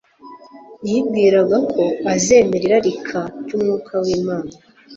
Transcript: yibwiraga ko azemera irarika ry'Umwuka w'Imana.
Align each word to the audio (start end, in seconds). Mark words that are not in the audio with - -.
yibwiraga 0.89 1.57
ko 1.71 1.83
azemera 2.13 2.63
irarika 2.67 3.19
ry'Umwuka 3.43 3.93
w'Imana. 4.03 4.51